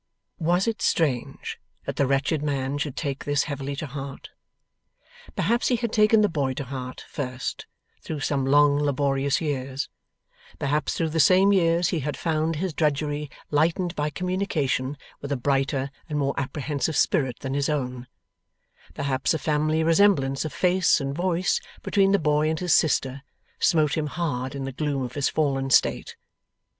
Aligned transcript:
Was 0.39 0.67
it 0.67 0.81
strange 0.81 1.59
that 1.85 1.95
the 1.95 2.07
wretched 2.07 2.41
man 2.41 2.79
should 2.79 2.97
take 2.97 3.23
this 3.23 3.43
heavily 3.43 3.75
to 3.75 3.85
heart? 3.85 4.31
Perhaps 5.35 5.67
he 5.67 5.75
had 5.75 5.93
taken 5.93 6.21
the 6.21 6.27
boy 6.27 6.55
to 6.55 6.63
heart, 6.63 7.05
first, 7.07 7.67
through 8.01 8.21
some 8.21 8.43
long 8.43 8.79
laborious 8.79 9.41
years; 9.41 9.89
perhaps 10.57 10.95
through 10.97 11.09
the 11.09 11.19
same 11.19 11.53
years 11.53 11.89
he 11.89 11.99
had 11.99 12.17
found 12.17 12.55
his 12.55 12.73
drudgery 12.73 13.29
lightened 13.51 13.93
by 13.95 14.09
communication 14.09 14.97
with 15.21 15.31
a 15.31 15.37
brighter 15.37 15.91
and 16.09 16.17
more 16.17 16.33
apprehensive 16.35 16.97
spirit 16.97 17.37
than 17.41 17.53
his 17.53 17.69
own; 17.69 18.07
perhaps 18.95 19.35
a 19.35 19.37
family 19.37 19.83
resemblance 19.83 20.43
of 20.43 20.51
face 20.51 20.99
and 20.99 21.15
voice 21.15 21.61
between 21.83 22.11
the 22.11 22.17
boy 22.17 22.49
and 22.49 22.59
his 22.59 22.73
sister, 22.73 23.21
smote 23.59 23.95
him 23.95 24.07
hard 24.07 24.55
in 24.55 24.63
the 24.63 24.71
gloom 24.71 25.03
of 25.03 25.13
his 25.13 25.29
fallen 25.29 25.69
state. 25.69 26.15